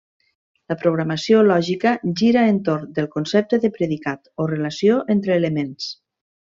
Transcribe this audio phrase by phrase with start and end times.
[0.71, 1.91] La programació lògica
[2.23, 5.97] gira entorn del concepte de predicat, o relació entre elements.